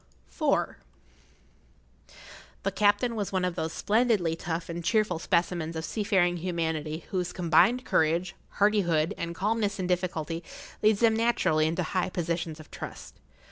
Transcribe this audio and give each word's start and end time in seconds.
[Pg 0.29 0.39
57] 0.55 0.59
IV. 2.09 2.15
The 2.63 2.71
captain 2.71 3.15
was 3.15 3.31
one 3.31 3.45
of 3.45 3.53
those 3.53 3.71
splendidly 3.71 4.35
tough 4.35 4.67
and 4.67 4.83
cheerful 4.83 5.19
specimens 5.19 5.75
of 5.75 5.85
seafaring 5.85 6.37
humanity 6.37 7.05
whose 7.11 7.31
combined 7.31 7.85
courage, 7.85 8.33
hardihood, 8.57 9.13
and 9.15 9.35
calmness 9.35 9.77
in 9.77 9.85
difficulty 9.85 10.43
leads 10.81 11.01
them 11.01 11.15
naturally 11.15 11.67
into 11.67 11.83
high 11.83 12.09
positions 12.09 12.59
of 12.59 12.71
trust. 12.71 13.19